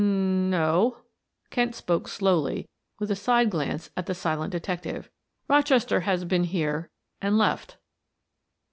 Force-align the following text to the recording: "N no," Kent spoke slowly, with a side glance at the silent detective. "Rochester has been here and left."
"N 0.03 0.49
no," 0.49 0.97
Kent 1.51 1.75
spoke 1.75 2.07
slowly, 2.07 2.67
with 2.97 3.11
a 3.11 3.15
side 3.15 3.51
glance 3.51 3.91
at 3.95 4.07
the 4.07 4.15
silent 4.15 4.51
detective. 4.51 5.11
"Rochester 5.47 5.99
has 5.99 6.25
been 6.25 6.45
here 6.45 6.89
and 7.21 7.37
left." 7.37 7.77